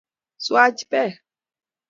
[0.45, 1.13] swach beek